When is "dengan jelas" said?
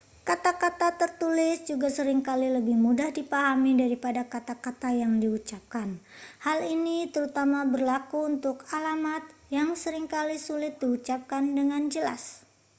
11.59-12.23